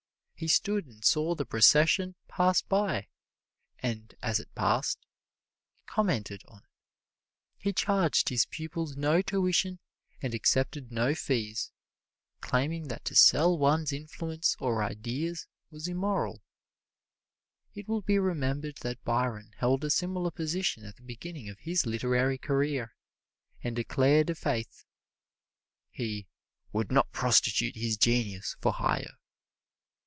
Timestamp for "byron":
19.03-19.51